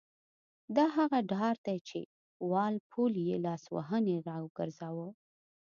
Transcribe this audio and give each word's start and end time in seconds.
دا 0.75 0.85
هغه 0.97 1.19
ډار 1.31 1.55
دی 1.65 1.77
چې 1.89 1.99
وال 2.51 2.75
پول 2.91 3.13
یې 3.27 3.37
له 3.39 3.41
لاسوهنې 3.45 4.17
را 4.27 4.37
وګرځاوه. 4.45 5.07